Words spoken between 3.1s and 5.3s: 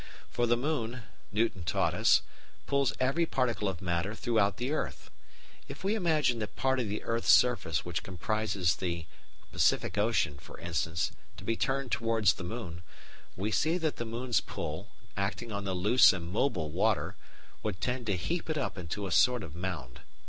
particle of matter throughout the earth.